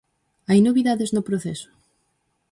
Hai 0.49 0.59
novidades 0.67 1.13
no 1.15 1.25
proceso? 1.29 1.69